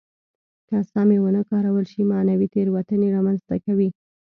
که 0.67 0.77
سمې 0.93 1.17
ونه 1.21 1.41
کارول 1.49 1.85
شي 1.91 2.01
معنوي 2.11 2.47
تېروتنې 2.53 3.07
را 3.15 3.21
منځته 3.27 3.55
کوي. 3.65 3.89